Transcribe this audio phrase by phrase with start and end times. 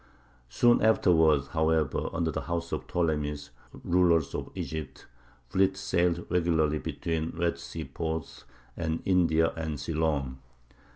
[0.49, 3.51] Soon afterward, however, under the house of the Ptolemies,
[3.83, 5.05] rulers of Egypt,
[5.47, 8.45] fleets sailed regularly between Red Sea ports
[8.75, 10.39] and India and Ceylon.